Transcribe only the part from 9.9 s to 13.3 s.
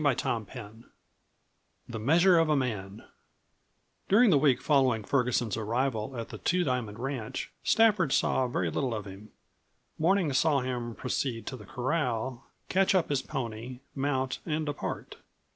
Mornings saw him proceed to the corral, catch up his